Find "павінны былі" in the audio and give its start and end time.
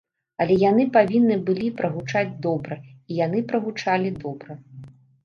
0.95-1.67